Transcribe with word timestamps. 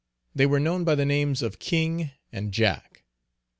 They 0.33 0.47
were 0.47 0.59
known 0.59 0.83
by 0.83 0.95
the 0.95 1.05
names 1.05 1.43
of 1.43 1.59
King 1.59 2.09
and 2.31 2.51
Jack. 2.51 3.03